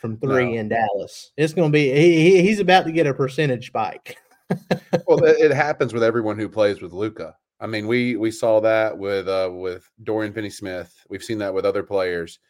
[0.00, 0.60] from three No.
[0.60, 1.32] in Dallas.
[1.36, 4.16] It's gonna be he, he- he's about to get a percentage spike.
[5.06, 7.36] well, it, happens with everyone who plays with Luka.
[7.60, 10.92] I mean, we we saw that with uh with Dorian Finney-Smith.
[11.08, 12.40] We've seen that with other players,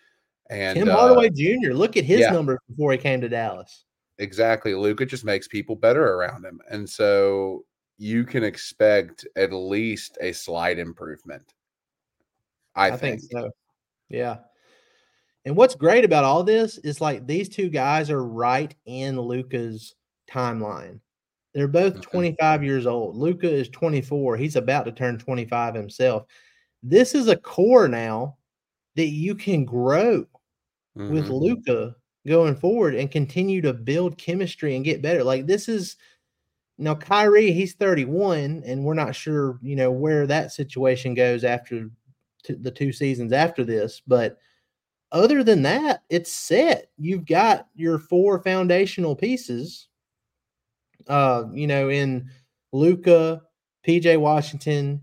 [0.48, 1.72] and Tim uh, Hardaway Jr.
[1.72, 2.30] Look at his yeah.
[2.30, 3.84] numbers before he came to Dallas.
[4.18, 7.64] exactly, Luka just makes people better around him, and so
[8.02, 11.54] you can expect at least a slight improvement.
[12.74, 13.20] I, I think.
[13.20, 13.50] think so.
[14.08, 14.38] Yeah.
[15.44, 19.94] And what's great about all this is like these two guys are right in Luka's
[20.28, 20.98] timeline.
[21.54, 22.02] They're both Mhm.
[22.02, 23.16] 25 years old.
[23.16, 24.36] Luka is 24.
[24.36, 26.24] He's about to turn 25 himself.
[26.82, 28.36] This is a core now
[28.96, 30.26] that you can grow
[30.96, 31.40] with Mhm.
[31.40, 31.94] Luka
[32.26, 35.22] going forward and continue to build chemistry and get better.
[35.22, 35.96] Like this is
[36.82, 41.90] now Kyrie, he's 31, and we're not sure, you know, where that situation goes after
[42.42, 44.02] t- the two seasons after this.
[44.06, 44.38] But
[45.12, 46.90] other than that, it's set.
[46.98, 49.88] You've got your four foundational pieces.
[51.08, 52.30] Uh, you know, in
[52.72, 53.42] Luka,
[53.86, 55.00] PJ Washington,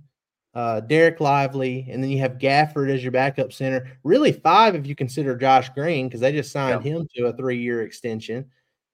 [0.53, 3.97] uh, Dereck Lively, and then you have Gafford as your backup center.
[4.03, 7.83] Really, five if you consider Josh Green because they just signed him to a three-year
[7.83, 8.49] extension,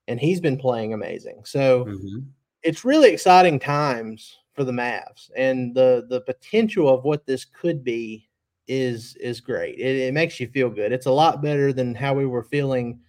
[0.07, 1.45] and he's been playing amazing.
[1.45, 2.25] So Mhm.
[2.65, 7.83] It's really exciting times for the Mavs, and the the potential of what this could
[7.83, 8.29] be
[8.67, 9.79] is is great.
[9.79, 10.91] It, it makes you feel good.
[10.93, 13.01] It's a lot better than how we were feeling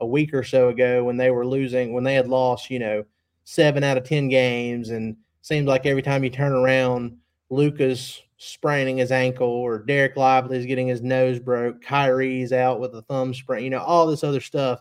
[0.00, 3.04] a week or so ago when they were losing, when they had lost, you know,
[3.44, 7.16] seven out of ten games, and seems like every time you turn around,
[7.50, 13.02] Luka's spraining his ankle, or Dereck Lively's getting his nose broke, Kyrie's out with a
[13.04, 14.80] thumb sprain, you know, all this other stuff.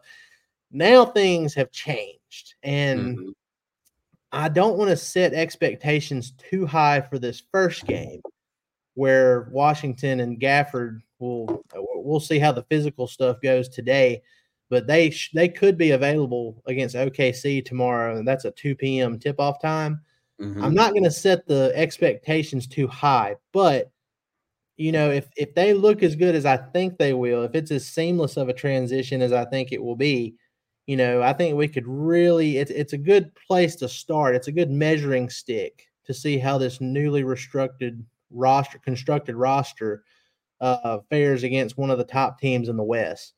[0.71, 3.33] Now things have changed, and Mhm.
[4.34, 8.19] I don't want to set expectations too high for this first game
[8.96, 14.22] where Washington and Gafford will we'll see how the physical stuff goes today
[14.69, 19.19] but they sh- they could be available against OKC tomorrow and that's a 2 p.m.
[19.19, 20.02] tip off time.
[20.41, 20.63] Mhm.
[20.63, 23.91] I'm not going to set the expectations too high but
[24.78, 27.69] you know if if they look as good as I think they will if it's
[27.69, 30.34] as seamless of a transition as I think it will be
[30.88, 34.36] you know, I think we could really it's it's a good place to start.
[34.36, 40.04] It's a good measuring stick to see how this newly restructured roster constructed roster
[40.60, 43.34] uh fares against one of the top teams in the West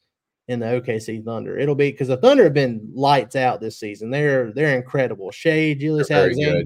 [0.48, 1.58] in the OKC Thunder.
[1.58, 4.10] It'll be because the Thunder have been lights out this season.
[4.10, 5.32] They're they're incredible.
[5.32, 6.18] Shai Gilgeous good.
[6.18, 6.64] Alexander,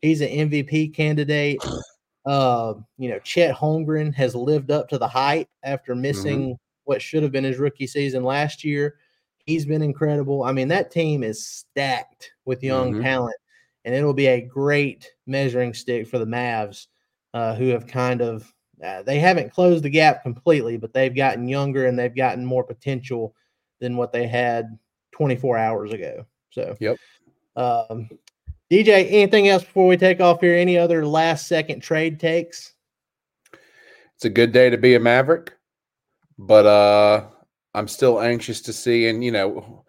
[0.00, 1.64] he's an MVP candidate.
[2.26, 7.22] Uh, you know, Chet Holmgren has lived up to the hype after missing what should
[7.22, 8.96] have been his rookie season last year.
[9.50, 10.44] He's been incredible.
[10.44, 13.02] I mean, that team is stacked with young Mhm.
[13.02, 13.36] talent,
[13.84, 16.86] and it'll be a great measuring stick for the Mavs,
[17.34, 21.48] uh, who have kind of uh, they haven't closed the gap completely, but they've gotten
[21.48, 23.34] younger and they've gotten more potential
[23.80, 24.78] than what they had
[25.10, 26.24] 24 hours ago.
[26.50, 26.96] So, Yep.
[27.56, 28.08] Um,
[28.70, 30.54] DJ, anything else before we take off here?
[30.54, 32.72] Any other last second trade takes?
[34.14, 35.52] It's a good day to be a Maverick,
[36.38, 37.26] but uh
[37.74, 39.84] I'm still anxious to see and you know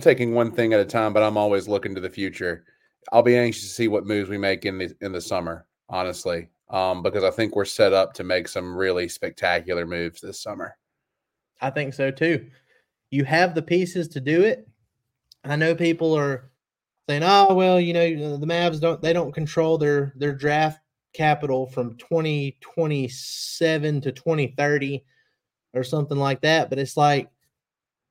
[0.00, 2.64] taking one thing at a time, but I'm always looking to the future.
[3.12, 6.48] I'll be anxious to see what moves we make in the in the summer, honestly,
[6.70, 10.76] um, because I think we're set up to make some really spectacular moves this summer.
[11.60, 12.50] I think so too.
[13.10, 14.68] You have the pieces to do it.
[15.44, 16.50] I know people are
[17.08, 20.80] saying, "Oh, well, you know, the Mavs don't they don't control their their draft
[21.12, 25.04] capital from 2027 to 2030
[25.74, 27.28] or something like that." But it's like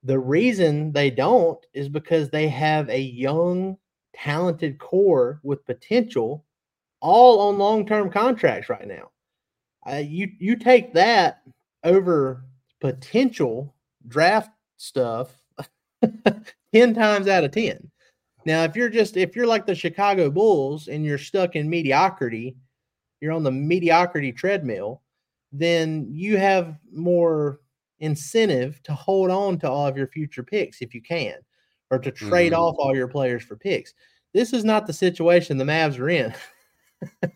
[0.04, 3.78] the reason they don't is because they have a young,
[4.15, 6.45] talented core with potential
[6.99, 9.12] all on long-term contracts right now.
[9.89, 11.41] Uh, you you take that
[11.84, 12.45] over
[12.80, 13.73] potential
[14.08, 15.32] draft stuff
[16.73, 17.89] 10 times out of 10.
[18.45, 22.58] Now, if you're just if you're like the Chicago Bulls and you're stuck in mediocrity,
[23.21, 25.02] you're on the mediocrity treadmill,
[25.54, 27.60] then you have more
[28.00, 31.36] incentive to hold on to all of your future picks if you can,
[31.92, 32.62] or to trade mm-hmm.
[32.62, 33.94] off all your players for picks.
[34.34, 36.34] This is not the situation the Mavs are in.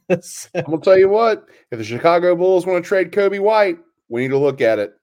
[0.21, 3.77] so, I'm gonna tell you what: if the Chicago Bulls want to trade Coby White,
[4.09, 4.93] we need to look at it.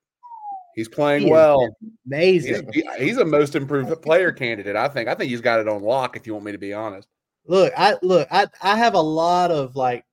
[0.74, 1.72] He's playing he well.
[2.04, 2.68] Amazing.
[2.72, 4.74] He's, he's, a most improved player candidate.
[4.74, 5.08] I think.
[5.08, 6.16] I think he's got it on lock.
[6.16, 7.06] If you want me to be honest.
[7.46, 8.26] Look, I look.
[8.32, 10.04] I I have a lot of like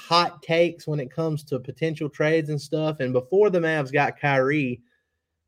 [0.00, 3.00] hot takes when it comes to potential trades and stuff.
[3.00, 4.80] And before the Mavs got Kyrie,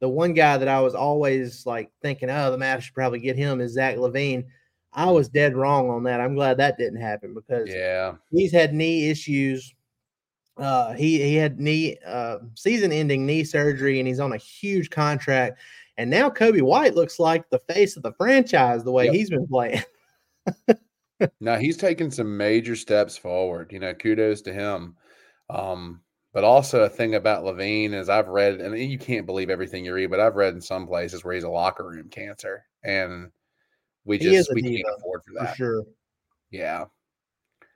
[0.01, 3.37] the one guy that I was always like thinking, oh, the Mavs should probably get
[3.37, 4.45] him is Zach LaVine.
[4.93, 6.21] I was dead wrong on that.
[6.21, 9.75] I'm glad that didn't happen because yeah, he's had knee issues
[10.57, 15.59] uh, he he had knee uh, season-ending knee surgery, and he's on a huge contract.
[15.97, 19.15] And now Coby White looks like the face of the franchise the way yep.
[19.15, 19.83] he's been playing.
[21.41, 23.73] now he's taken some major steps forward.
[23.73, 24.97] You know, kudos to him.
[25.51, 26.01] Um,
[26.33, 29.93] but also a thing about LaVine is I've read, and you can't believe everything you
[29.93, 33.31] read, but I've read in some places where he's a locker room cancer, and
[34.05, 35.51] we just we can't afford for that.
[35.51, 35.85] For sure.
[36.51, 36.87] Yeah.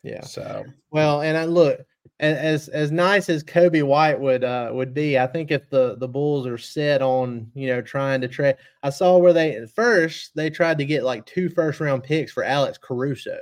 [0.02, 0.22] Yeah.
[0.22, 1.80] So well, and I look
[2.20, 6.08] as as nice as Coby White would uh, would be, I think if the the
[6.08, 10.34] Bulls are set on you know trying to trade, I saw where they at first
[10.34, 13.38] they tried to get like two first round picks for Alex Caruso.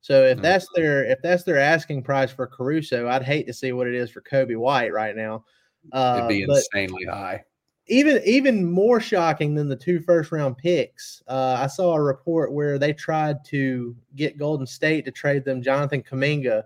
[0.00, 0.42] So if mm-hmm.
[0.42, 3.94] that's their if that's their asking price for Caruso, I'd hate to see what it
[3.94, 5.44] is for Coby White right now.
[5.92, 7.42] Uh, It'd be insanely high.
[7.88, 11.22] Even even more shocking than the two first round picks.
[11.28, 15.62] Uh, I saw a report where they tried to get Golden State to trade them
[15.62, 16.64] Jonathan Kuminga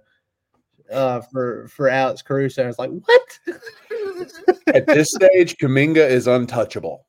[0.93, 2.65] uh, for for Alex Caruso.
[2.65, 3.39] I was like, what?
[4.75, 7.07] At this stage, Kuminga is untouchable.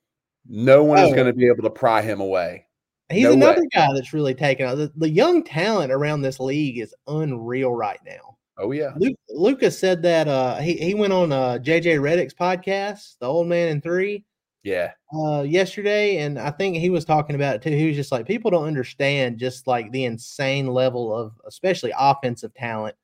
[0.48, 1.08] No one oh.
[1.08, 2.66] is going to be able to pry him away.
[3.10, 3.68] He's no another way.
[3.74, 4.78] guy that's really taken out.
[4.78, 8.38] The, the, young talent around this league is unreal right now.
[8.58, 13.18] Oh yeah, Luke, Lucas said that uh, he he went on uh, JJ Redick's podcast,
[13.20, 14.26] The Old Man in Three.
[14.64, 14.92] Yeah.
[15.14, 17.72] Uh, yesterday, and I think he was talking about it too.
[17.76, 22.54] He was just like, people don't understand just like the insane level of, especially offensive
[22.54, 22.96] talent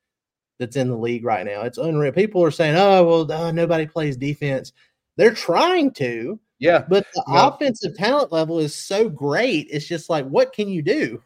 [0.59, 1.61] that's in the league right now.
[1.61, 2.11] It's unreal.
[2.11, 4.73] People are saying, "Oh, well, uh, nobody plays defense."
[5.15, 7.47] They're trying to, yeah, but the yeah.
[7.47, 9.67] offensive talent level is so great.
[9.69, 11.21] It's just like, what can you do?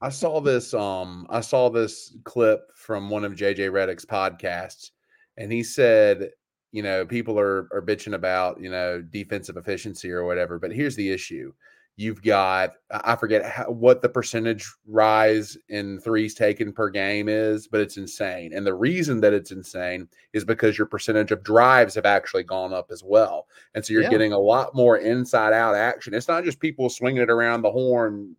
[0.00, 0.74] I saw this.
[0.74, 4.90] Um, I saw this clip from one of JJ Redick's podcasts,
[5.36, 6.30] and he said,
[6.72, 10.96] you know, people are are bitching about you know defensive efficiency or whatever, but here's
[10.96, 11.52] the issue:
[11.98, 17.66] You've got I forget how, what the percentage rise in threes taken per game is,
[17.66, 18.52] but it's insane.
[18.54, 22.74] And the reason that it's insane is because your percentage of drives have actually gone
[22.74, 23.46] up as well.
[23.74, 24.10] And so you're yeah.
[24.10, 26.12] getting a lot more inside out action.
[26.12, 28.36] It's not just people swinging it around the horn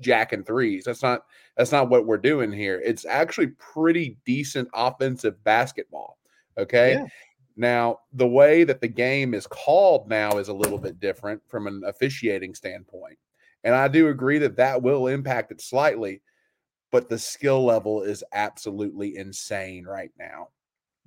[0.00, 0.84] jacking threes.
[0.84, 1.24] That's not
[1.56, 2.80] that's not what we're doing here.
[2.84, 6.18] It's actually pretty decent offensive basketball.
[6.58, 6.92] Okay.
[6.92, 7.06] Yeah.
[7.56, 11.66] Now, the way that the game is called now is a little bit different from
[11.66, 13.18] an officiating standpoint.
[13.64, 16.22] And I do agree that that will impact it slightly,
[16.90, 20.48] but the skill level is absolutely insane right now.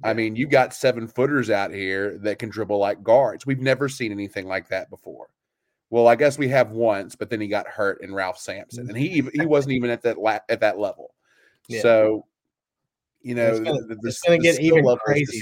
[0.04, 3.46] I mean, you got seven footers out here that can dribble like guards.
[3.46, 5.28] We've never seen anything like that before.
[5.90, 8.98] Well, I guess we have once, but then he got hurt in Ralph Sampson, and
[8.98, 11.14] he he wasn't even at that la- at that level.
[11.70, 11.82] Yeah.
[11.82, 12.26] So,
[13.22, 13.64] you know,
[14.04, 15.42] it's going to get even crazier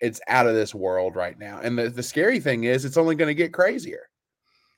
[0.00, 1.60] it's out of this world right now.
[1.62, 4.08] And the, the scary thing is it's only going to get crazier.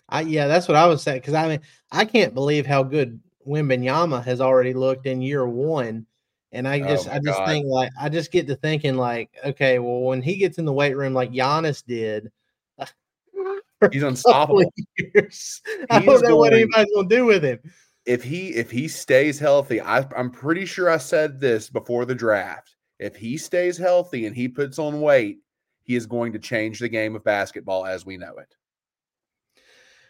[0.08, 1.22] I yeah, that's what I was saying.
[1.22, 1.60] Cause I mean,
[1.90, 6.06] I can't believe how good Wembanyama has already looked in year one.
[6.54, 7.46] And I just oh I just God.
[7.46, 10.72] think like I just get to thinking like, okay, well, when he gets in the
[10.72, 12.30] weight room like Giannis did,
[13.90, 14.70] he's unstoppable.
[14.98, 17.58] Years, I don't know going, what anybody's gonna do with him.
[18.04, 22.14] If he if he stays healthy, I, I'm pretty sure I said this before the
[22.14, 22.71] draft
[23.02, 25.38] if he stays healthy and he puts on weight,
[25.82, 28.54] he is going to change the game of basketball as we know it.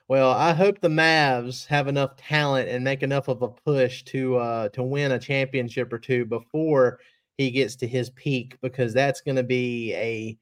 [0.08, 4.36] Well, I hope the Mavs have enough talent and make enough of a push to
[4.36, 6.98] uh, to win a championship or two before
[7.38, 10.36] he gets to his peak, because that's going to be a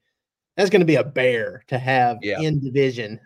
[0.57, 2.41] that's going to be a bear to have Yeah.
[2.41, 3.19] in division.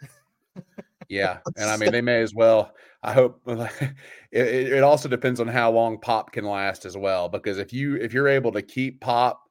[1.10, 2.74] Yeah, and I mean they may as well.
[3.04, 3.94] I hope it,
[4.32, 7.30] it also depends on how long Pop can last as well.
[7.30, 9.42] Because if you if you're able to keep Pop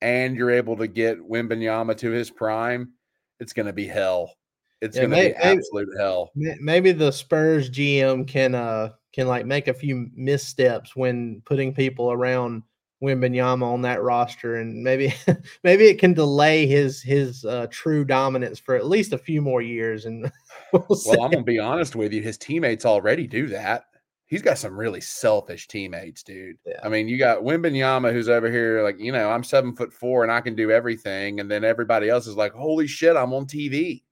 [0.00, 2.92] and you're able to get Wembanyama to his prime,
[3.40, 4.34] it's going to be hell.
[4.80, 6.30] It's Yeah, going to be absolute hell.
[6.34, 12.12] Maybe the Spurs GM can uh can like make a few missteps when putting people
[12.12, 12.62] around
[13.02, 15.14] Wembanyama on that roster, and maybe
[15.64, 19.60] maybe it can delay his his uh, true dominance for at least a few more
[19.60, 20.06] years.
[20.06, 20.30] And
[20.72, 20.86] we'll.
[21.06, 22.22] Well, I'm to be honest with you.
[22.22, 23.84] His teammates already do that.
[24.28, 26.56] He's got some really selfish teammates, dude.
[26.66, 26.80] Yeah.
[26.82, 30.24] I mean, you got Wembanyama who's over here like, you know, I'm seven foot four
[30.24, 33.46] and I can do everything, and then everybody else is like, holy shit, I'm on
[33.46, 34.02] TV.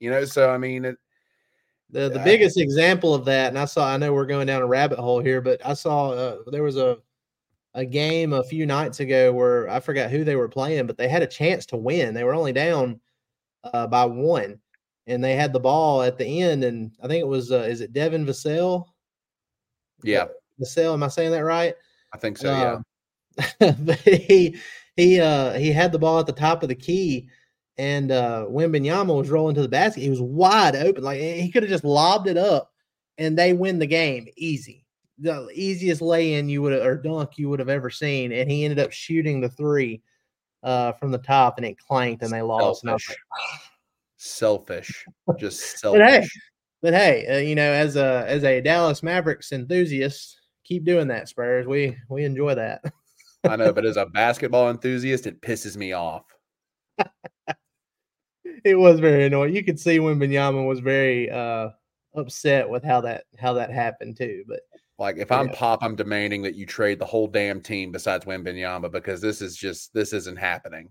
[0.00, 0.98] You know, so I mean, it,
[1.90, 4.66] the the biggest example of that, and I saw I know we're going down a
[4.66, 6.98] rabbit hole here, but I saw uh, there was a
[7.74, 11.08] a game a few nights ago where I forgot who they were playing, but they
[11.08, 12.14] had a chance to win.
[12.14, 13.00] They were only down
[13.64, 14.58] uh, by one,
[15.06, 17.80] and they had the ball at the end, and I think it was uh, is
[17.80, 18.86] it Devin Vassell?
[20.02, 20.26] yeah,
[20.60, 21.74] Vassell, am I saying that right?
[22.12, 22.50] I think so.
[22.50, 22.72] Yeah.
[22.74, 22.84] Um,
[23.84, 24.56] but he
[24.96, 27.28] he uh he had the ball at the top of the key
[27.78, 30.02] and uh Wembanyama was rolling to the basket.
[30.02, 31.02] He was wide open.
[31.02, 32.72] Like he could have just lobbed it up
[33.18, 34.83] and they win the game easy.
[35.18, 38.32] The easiest lay-in you would have or dunk you would have ever seen.
[38.32, 40.02] And he ended up shooting the three
[40.62, 42.82] uh from the top and it clanked and they lost.
[42.82, 43.16] Selfish.
[44.16, 45.06] Selfish.
[45.38, 46.40] Just But hey, selfish.
[46.82, 51.28] but hey, uh, you know, as a as a Dallas Mavericks enthusiast, keep doing that,
[51.28, 51.66] Spurs.
[51.66, 52.82] We we enjoy that.
[53.44, 56.24] I know, but as a basketball enthusiast, it pisses me off.
[58.64, 59.54] it was very annoying.
[59.54, 61.68] You could see Wembanyama was very uh
[62.14, 64.44] upset with how that how that happened too.
[64.48, 64.60] But
[64.98, 65.54] Like if I'm Yeah.
[65.54, 69.56] Pop, I'm demanding that you trade the whole damn team besides Wembanyama because this is
[69.56, 70.88] just this isn't happening.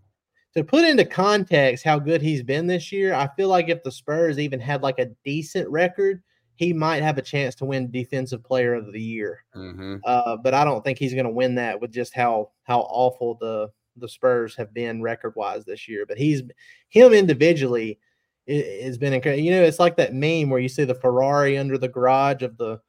[0.55, 3.91] to put into context how good he's been this year, I feel like if the
[3.91, 6.21] Spurs even had like a decent record,
[6.55, 9.43] he might have a chance to win Defensive Player of the Year.
[9.53, 12.81] hmm Uh, but I don't think he's going to win that with just how how
[12.81, 16.05] awful the the Spurs have been record wise this year.
[16.05, 16.41] But he's
[16.89, 17.99] him individually
[18.47, 19.43] has been incredible.
[19.43, 22.57] You know, it's like that meme where you see the Ferrari under the garage of
[22.57, 22.79] the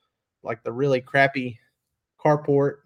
[0.45, 1.59] like the really crappy
[2.24, 2.78] carport.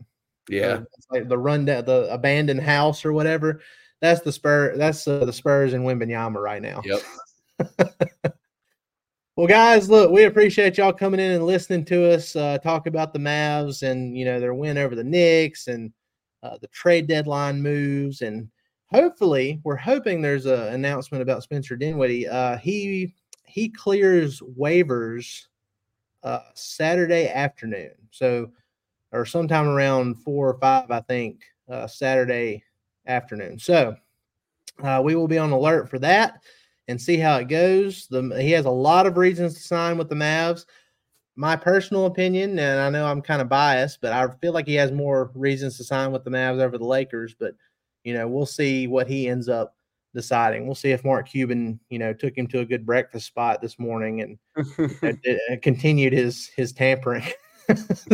[0.48, 0.80] Yeah.
[1.11, 3.61] like the rundown, the abandoned house or whatever.
[4.00, 4.76] That's the Spur.
[4.76, 6.82] That's uh, the Spurs in Wembanyama right now.
[6.84, 8.34] Yep.
[9.38, 13.12] Well, guys, look, we appreciate y'all coming in and listening to us uh, talk about
[13.12, 15.92] the Mavs and you know their win over the Knicks and
[16.42, 18.48] uh, the trade deadline moves, and
[18.90, 22.26] hopefully, we're hoping there's an announcement about Spencer Dinwiddie.
[22.26, 25.44] Uh, he he clears waivers
[26.23, 28.51] uh, Saturday afternoon, so
[29.12, 32.62] or sometime around four or five, I think, uh, Saturday
[33.07, 33.59] afternoon.
[33.59, 33.97] So
[34.83, 36.43] uh, we will be on alert for that
[36.89, 38.07] and see how it goes.
[38.09, 40.66] The, he has a lot of reasons to sign with the Mavs.
[41.37, 44.75] My personal opinion, and I know I'm kind of biased, but I feel like he
[44.75, 47.35] has more reasons to sign with the Mavs over the Lakers.
[47.39, 47.55] But
[48.03, 49.77] you know, we'll see what he ends up
[50.14, 50.66] deciding.
[50.66, 53.78] We'll see if Mark Cuban, you know, took him to a good breakfast spot this
[53.78, 54.38] morning and
[55.22, 57.24] d- uh, continued his his tampering.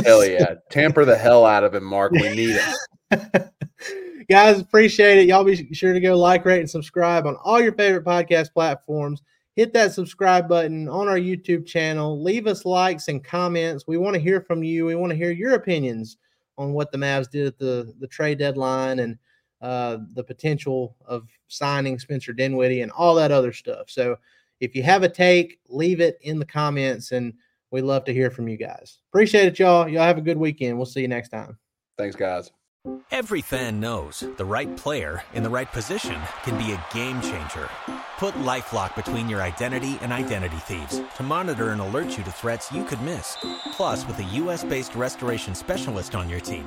[0.04, 0.54] hell yeah.
[0.70, 2.12] Tamper the hell out of him, Mark.
[2.12, 3.52] We need it.
[4.30, 5.28] Guys, appreciate it.
[5.28, 9.22] Y'all be sure to go like, rate, and subscribe on all your favorite podcast platforms.
[9.54, 12.20] Hit that subscribe button on our YouTube channel.
[12.22, 13.86] Leave us likes and comments.
[13.86, 14.86] We want to hear from you.
[14.86, 16.16] We want to hear your opinions
[16.56, 19.18] on what the Mavs did at the, the trade deadline and
[19.64, 23.88] uh, the potential of signing Spencer Dinwiddie and all that other stuff.
[23.88, 24.18] So
[24.60, 27.32] if you have a take, leave it in the comments and
[27.70, 28.98] we love to hear from you guys.
[29.10, 29.88] Appreciate it, y'all.
[29.88, 30.76] Y'all have a good weekend.
[30.76, 31.58] We'll see you next time.
[31.96, 32.52] Thanks, guys.
[33.10, 37.70] Every fan knows the right player in the right position can be a game changer.
[38.18, 42.70] Put LifeLock between your identity and identity thieves to monitor and alert you to threats
[42.70, 43.38] you could miss.
[43.72, 46.66] Plus, with a U.S.-based restoration specialist on your team,